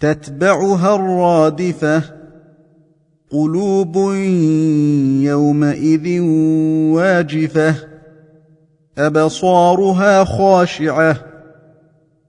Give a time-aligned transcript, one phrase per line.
[0.00, 2.02] تتبعها الرادفة.
[3.30, 3.96] قلوب
[5.22, 6.20] يومئذ
[6.94, 7.74] واجفة.
[8.98, 11.16] أبصارها خاشعة.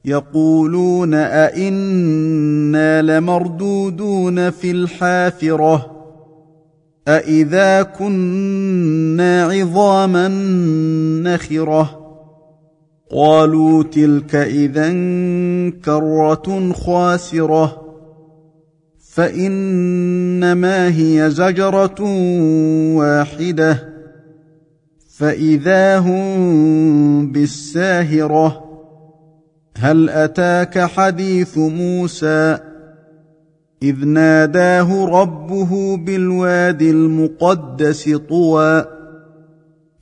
[0.06, 5.92] يقولون أئنا لمردودون في الحافرة.
[7.08, 10.28] أإذا كنا عظاما
[11.24, 12.07] نخرة.
[13.12, 14.90] قالوا تلك اذا
[15.86, 17.88] كرة خاسرة
[19.18, 22.02] فإنما هي زجرة
[22.96, 23.98] واحدة
[25.18, 28.64] فإذا هم بالساهرة.
[29.78, 32.60] هل أتاك حديث موسى؟
[33.84, 38.97] إذ ناداه ربه بالواد المقدس طوى.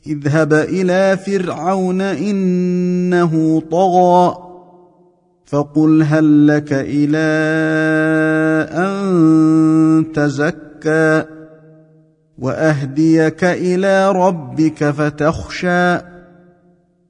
[0.08, 4.38] اذهب إلى فرعون إنه طغى
[5.46, 7.28] فقل هل لك إلى
[8.72, 11.24] أن تزكى
[12.40, 15.98] وأهديك إلى ربك فتخشى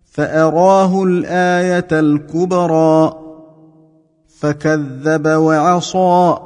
[0.05, 3.13] فأراه الآية الكبرى
[4.39, 6.37] فكذب وعصى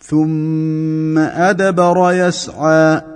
[0.00, 3.15] ثم أدبر يسعى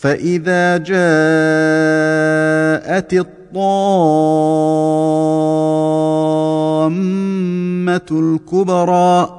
[0.00, 0.94] فاذا جاءت
[3.14, 3.58] الطامه
[8.10, 9.34] الكبرى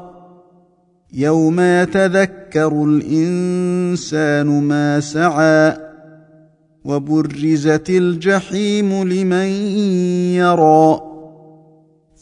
[1.14, 5.78] يوم يتذكر الانسان ما سعى
[6.86, 9.47] وبرزت الجحيم لمن
[10.36, 11.02] يرى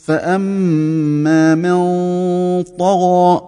[0.05, 1.77] فاما من
[2.63, 3.41] طغى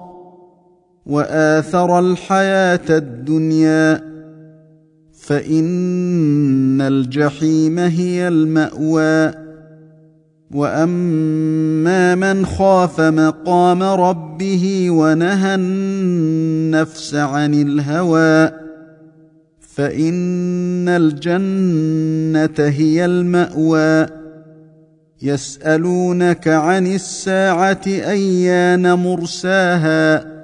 [1.05, 4.08] واثر الحياة الدنيا
[5.29, 9.33] فإن الجحيم هي المأوى.
[10.51, 18.51] وأما من خاف مقام ربه ونهى النفس عن الهوى
[19.59, 24.05] فإن الجنة هي المأوى.
[25.21, 30.38] يسألونك عن الساعة أيان مرساها؟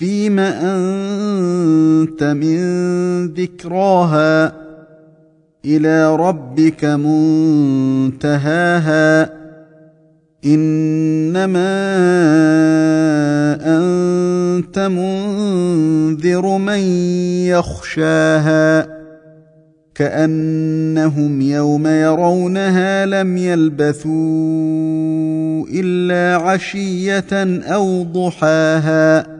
[0.00, 2.56] فيم أنت من
[3.26, 4.52] ذكراها
[5.64, 6.84] إلى ربك
[8.04, 8.40] منتهاها
[10.44, 11.60] إنما
[13.76, 16.78] أنت منذر من
[17.44, 19.00] يخشاها
[19.94, 24.10] كأنهم يوم يرونها لم يلبثوا
[25.72, 29.39] إلا عشية أو ضحاها